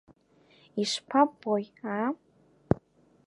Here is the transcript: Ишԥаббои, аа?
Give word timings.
Ишԥаббои, 0.81 1.65
аа? 1.93 2.07